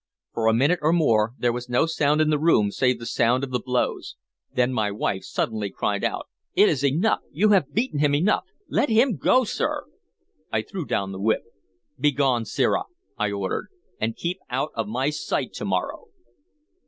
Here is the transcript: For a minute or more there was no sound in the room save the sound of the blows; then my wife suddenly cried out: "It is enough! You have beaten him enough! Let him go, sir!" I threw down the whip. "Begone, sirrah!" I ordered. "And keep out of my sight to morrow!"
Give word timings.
For 0.33 0.47
a 0.47 0.53
minute 0.55 0.79
or 0.81 0.93
more 0.93 1.33
there 1.37 1.53
was 1.53 1.69
no 1.69 1.85
sound 1.85 2.21
in 2.21 2.31
the 2.31 2.39
room 2.39 2.71
save 2.71 2.97
the 2.97 3.05
sound 3.05 3.43
of 3.43 3.51
the 3.51 3.59
blows; 3.63 4.15
then 4.51 4.73
my 4.73 4.89
wife 4.89 5.21
suddenly 5.23 5.69
cried 5.69 6.03
out: 6.03 6.27
"It 6.55 6.69
is 6.69 6.83
enough! 6.83 7.19
You 7.31 7.49
have 7.49 7.71
beaten 7.71 7.99
him 7.99 8.15
enough! 8.15 8.45
Let 8.67 8.89
him 8.89 9.15
go, 9.17 9.43
sir!" 9.43 9.83
I 10.51 10.63
threw 10.63 10.85
down 10.85 11.11
the 11.11 11.21
whip. 11.21 11.43
"Begone, 11.99 12.45
sirrah!" 12.45 12.85
I 13.15 13.29
ordered. 13.31 13.67
"And 13.99 14.17
keep 14.17 14.39
out 14.49 14.71
of 14.73 14.87
my 14.87 15.11
sight 15.11 15.53
to 15.53 15.65
morrow!" 15.65 16.05